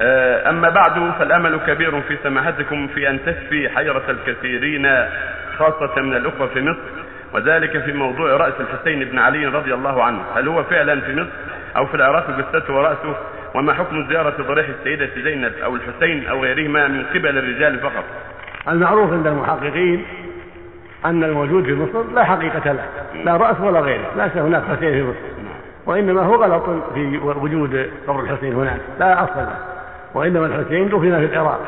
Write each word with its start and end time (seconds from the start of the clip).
آه، 0.00 0.50
أما 0.50 0.68
بعد 0.68 1.12
فالأمل 1.18 1.60
كبير 1.66 2.00
في 2.00 2.16
سماحتكم 2.22 2.88
في 2.88 3.10
أن 3.10 3.18
تشفي 3.26 3.68
حيرة 3.68 4.02
الكثيرين 4.08 4.88
خاصة 5.58 6.00
من 6.02 6.16
الأخوة 6.16 6.46
في 6.46 6.60
مصر 6.60 7.08
وذلك 7.32 7.84
في 7.84 7.92
موضوع 7.92 8.36
رأس 8.36 8.54
الحسين 8.60 9.04
بن 9.04 9.18
علي 9.18 9.46
رضي 9.46 9.74
الله 9.74 10.02
عنه. 10.02 10.20
هل 10.36 10.48
هو 10.48 10.64
فعلا 10.64 11.00
في 11.00 11.14
مصر 11.14 11.30
أو 11.76 11.86
في 11.86 11.94
العراق 11.94 12.30
جثته 12.30 12.74
ورأسه؟ 12.74 13.16
وما 13.54 13.74
حكم 13.74 14.08
زيارة 14.08 14.42
ضريح 14.42 14.66
السيدة 14.68 15.08
زينب 15.24 15.52
أو 15.64 15.76
الحسين 15.76 16.26
أو 16.26 16.42
غيرهما 16.42 16.88
من 16.88 17.04
قبل 17.14 17.38
الرجال 17.38 17.78
فقط؟ 17.78 18.04
المعروف 18.68 19.12
عند 19.12 19.26
المحققين 19.26 20.04
أن 21.04 21.24
الموجود 21.24 21.64
في 21.64 21.74
مصر 21.74 22.14
لا 22.14 22.24
حقيقة 22.24 22.72
له 22.72 22.84
لا 23.24 23.36
رأس 23.36 23.60
ولا 23.60 23.80
غيره 23.80 24.10
ليس 24.16 24.36
هناك 24.36 24.62
حسين 24.64 24.92
في 24.92 25.02
مصر. 25.02 25.37
وإنما 25.88 26.22
هو 26.22 26.34
غلط 26.34 26.62
في 26.94 27.18
وجود 27.18 27.90
قبر 28.08 28.20
الحسين 28.20 28.54
هناك 28.54 28.80
لا 29.00 29.24
أصل 29.24 29.36
له. 29.36 29.56
وإنما 30.14 30.46
الحسين 30.46 30.88
دفن 30.88 30.98
في 30.98 31.34
العراق. 31.34 31.60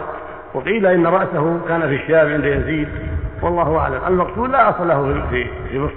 وقيل 0.54 0.86
إن 0.86 1.06
رأسه 1.06 1.60
كان 1.68 1.80
في 1.80 1.94
الشام 1.94 2.32
عند 2.32 2.44
يزيد. 2.44 2.88
والله 3.42 3.78
أعلم. 3.78 4.00
المقتول 4.06 4.52
لا 4.52 4.70
أصل 4.70 4.88
له 4.88 5.26
في 5.30 5.46
في 5.70 5.78
مصر. 5.78 5.94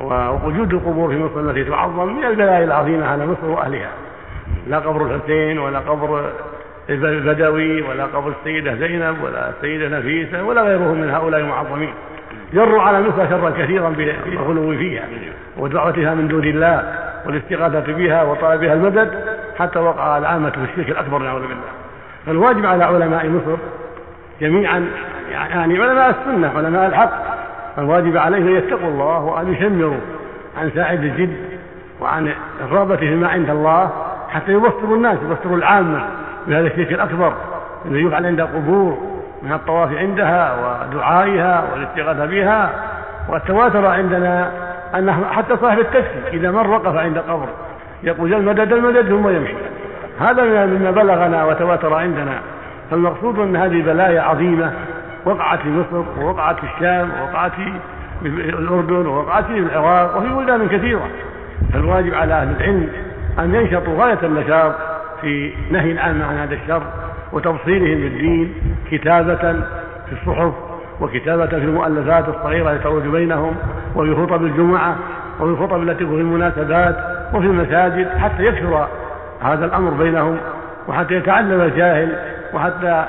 ووجود 0.00 0.74
القبور 0.74 1.10
في 1.10 1.18
مصر 1.18 1.40
التي 1.40 1.64
تعظم 1.64 2.16
من 2.16 2.24
البلايا 2.24 2.64
العظيمة 2.64 3.06
على 3.06 3.26
مصر 3.26 3.46
وأهلها. 3.46 3.90
لا 4.68 4.78
قبر 4.78 5.06
الحسين 5.06 5.58
ولا 5.58 5.78
قبر 5.78 6.30
البدوي 6.90 7.82
ولا 7.82 8.04
قبر 8.04 8.32
السيدة 8.40 8.74
زينب 8.74 9.16
ولا 9.24 9.50
السيدة 9.50 9.98
نفيسة 9.98 10.42
ولا 10.44 10.62
غيرهم 10.62 11.00
من 11.00 11.10
هؤلاء 11.10 11.40
المعظمين. 11.40 11.94
جروا 12.52 12.82
على 12.82 13.02
مصر 13.02 13.28
شرا 13.28 13.50
كثيرا 13.50 13.90
بالغلو 13.90 14.76
فيها 14.78 15.04
ودعوتها 15.58 16.14
من 16.14 16.28
دون 16.28 16.44
الله. 16.44 17.04
والاستغاثة 17.26 17.92
بها 17.92 18.22
وطلبها 18.22 18.72
المدد 18.72 19.10
حتى 19.58 19.78
وقع 19.78 20.18
العامة 20.18 20.50
في 20.50 20.64
الشرك 20.72 20.88
الأكبر 20.88 21.18
نعوذ 21.18 21.42
بالله. 21.42 21.72
فالواجب 22.26 22.66
على 22.66 22.84
علماء 22.84 23.28
مصر 23.28 23.56
جميعا 24.40 24.86
يعني 25.30 25.82
علماء 25.82 26.10
السنة 26.10 26.52
علماء 26.56 26.86
الحق 26.86 27.12
الواجب 27.78 28.16
عليهم 28.16 28.46
أن 28.48 28.56
يتقوا 28.56 28.88
الله 28.88 29.18
وأن 29.18 29.52
يشمروا 29.52 30.00
عن 30.58 30.70
ساعد 30.74 31.04
الجد 31.04 31.36
وعن 32.00 32.32
الرغبة 32.60 32.96
فيما 32.96 33.28
عند 33.28 33.50
الله 33.50 33.90
حتى 34.28 34.52
يبصروا 34.52 34.96
الناس 34.96 35.18
يبصروا 35.22 35.56
العامة 35.56 36.06
بهذا 36.46 36.66
الشرك 36.66 36.92
الأكبر 36.92 37.32
الذي 37.86 38.02
يفعل 38.02 38.26
عند 38.26 38.40
القبور 38.40 38.98
من 39.42 39.52
الطواف 39.52 39.96
عندها 39.96 40.56
ودعائها 40.88 41.64
والاستغاثة 41.72 42.26
بها 42.26 42.70
والتواتر 43.28 43.86
عندنا 43.86 44.50
أنه 44.98 45.24
حتى 45.30 45.56
صاحب 45.56 45.78
التكسي 45.78 46.28
إذا 46.32 46.50
من 46.50 46.66
وقف 46.66 46.96
عند 46.96 47.18
قبر 47.18 47.48
يقول 48.02 48.34
المدد 48.34 48.72
المدد 48.72 49.08
ثم 49.08 49.28
يمشي. 49.28 49.54
هذا 50.20 50.66
مما 50.66 50.90
بلغنا 50.90 51.44
وتواتر 51.44 51.94
عندنا. 51.94 52.40
فالمقصود 52.90 53.38
أن 53.38 53.56
هذه 53.56 53.82
بلايا 53.82 54.20
عظيمة 54.20 54.72
وقعت 55.24 55.58
في 55.58 55.68
مصر 55.68 56.04
ووقعت 56.20 56.56
في 56.58 56.66
الشام 56.76 57.10
ووقعت 57.20 57.52
في 57.52 57.72
الأردن 58.28 59.06
ووقعت 59.06 59.44
في 59.44 59.58
العراق 59.58 60.16
وفي 60.16 60.28
بلدان 60.28 60.68
كثيرة. 60.68 61.08
فالواجب 61.72 62.14
على 62.14 62.34
أهل 62.34 62.56
العلم 62.60 62.88
أن 63.38 63.54
ينشطوا 63.54 64.04
غاية 64.04 64.18
النشاط 64.22 64.74
في 65.20 65.52
نهي 65.70 65.92
العامة 65.92 66.26
عن 66.26 66.36
هذا 66.36 66.54
الشر 66.54 66.82
وتبصيرهم 67.32 68.00
بالدين 68.00 68.54
كتابة 68.90 69.52
في 70.06 70.12
الصحف 70.12 70.52
وكتابة 71.00 71.46
في 71.46 71.56
المؤلفات 71.56 72.28
الصغيرة 72.28 72.72
التي 72.72 72.82
تروج 72.82 73.02
بينهم 73.02 73.56
وفي 73.96 74.14
خطب 74.14 74.44
الجمعة 74.44 74.96
وفي 75.40 75.50
الخطب 75.50 75.82
التي 75.82 76.06
في 76.06 76.12
المناسبات 76.12 76.96
وفي 77.34 77.46
المساجد 77.46 78.08
حتى 78.18 78.46
يكثر 78.46 78.88
هذا 79.40 79.64
الأمر 79.64 79.90
بينهم 79.90 80.36
وحتى 80.88 81.14
يتعلم 81.14 81.60
الجاهل 81.60 82.16
وحتى 82.54 83.04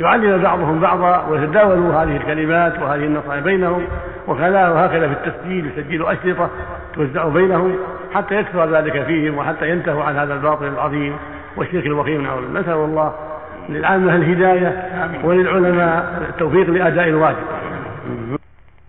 يعلم 0.00 0.42
بعضهم 0.42 0.80
بعضا 0.80 1.26
ويتداولوا 1.30 1.94
هذه 1.94 2.16
الكلمات 2.16 2.82
وهذه 2.82 3.04
النصائح 3.04 3.42
بينهم 3.42 3.82
وكذا 4.28 4.68
وهكذا 4.68 5.08
في 5.08 5.28
التسجيل 5.28 5.66
يسجلوا 5.66 6.12
أشرطة 6.12 6.50
توزع 6.94 7.28
بينهم 7.28 7.74
حتى 8.14 8.34
يكثر 8.34 8.76
ذلك 8.76 9.02
فيهم 9.02 9.38
وحتى 9.38 9.70
ينتهوا 9.70 10.04
عن 10.04 10.16
هذا 10.16 10.34
الباطل 10.34 10.66
العظيم 10.66 11.16
والشرك 11.56 11.86
الوخيم 11.86 12.26
نسأل 12.54 12.74
الله 12.74 13.12
للعامة 13.68 14.16
الهداية 14.16 14.82
وللعلماء 15.24 16.22
التوفيق 16.28 16.70
لأداء 16.70 17.08
الواجب. 17.08 17.36